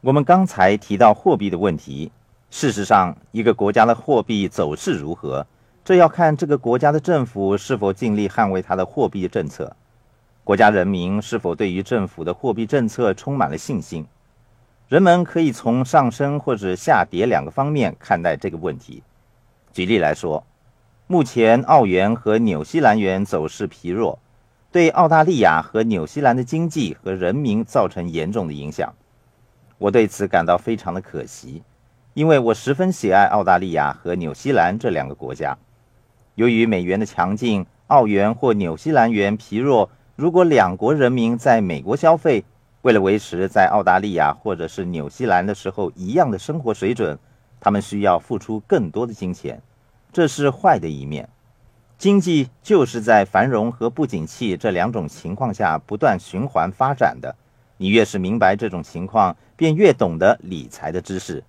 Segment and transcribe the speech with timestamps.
[0.00, 2.12] 我们刚才提到货币的问题，
[2.50, 5.44] 事实上，一个国家的货币走势如何，
[5.84, 9.74] 这要看这个国家的政府是否尽力捍卫它的货币政策，
[10.44, 14.06] 国家人民是否对于政府的货币政策充满了信心。
[14.86, 19.02] 人们可以从上升或者下跌两个方面看待这个问题。
[19.72, 20.46] 举例来说，
[21.08, 24.20] 目前澳元和纽西兰元走势疲弱，
[24.70, 28.94] 对澳大利亚和纽西兰的经济和人民造成严重的影响。
[29.78, 31.62] 我对此感到非常的可惜，
[32.14, 35.56] 因为我十分喜爱澳大利亚和纽西兰这两个国家。
[36.34, 39.88] 由于美元的强劲，澳元或纽西兰元疲弱。
[40.16, 42.44] 如果两国人民在美国消费，
[42.82, 47.16] 为了维持在澳大利亚或者是纽西兰的时候一样的生活水准，
[47.60, 49.62] 他们需要付出更多的金钱，
[50.12, 51.28] 这是坏的一面。
[51.96, 57.34] 经济就是在繁荣和不景气这两种情况下不断循环发展的。
[57.78, 61.42] 你越是明白这种情况，便越懂得理财的知识，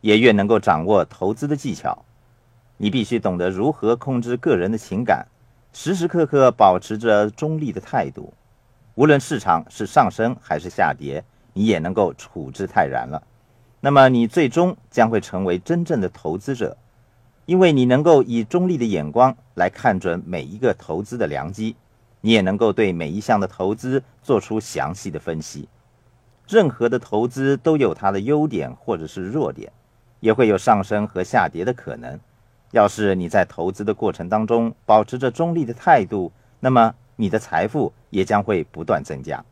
[0.00, 2.04] 也越能够掌握投资的技巧。
[2.78, 5.26] 你必须懂得如何控制个人的情感，
[5.72, 8.32] 时时刻刻保持着中立的态度。
[8.94, 11.22] 无论市场是上升还是下跌，
[11.52, 13.22] 你也能够处之泰然了。
[13.80, 16.76] 那么，你最终将会成为真正的投资者，
[17.44, 21.76] 因为你能够以中立的眼光来看准每一个投资的良机，
[22.22, 25.68] 你也能够对每一项的投资做出详细的分析。
[26.46, 29.72] 任何的投资都有它的优点或者是弱点，
[30.20, 32.18] 也会有上升和下跌的可能。
[32.72, 39.44] 要是你在投资的过程当中保持着中立的态度，那么你的财富也将会不断增加。